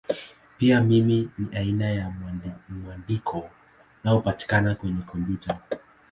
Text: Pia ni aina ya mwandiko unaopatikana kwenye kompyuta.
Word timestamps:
Pia 0.57 0.79
ni 0.79 1.29
aina 1.53 1.85
ya 1.89 2.13
mwandiko 2.79 3.49
unaopatikana 4.03 4.75
kwenye 4.75 5.01
kompyuta. 5.01 5.57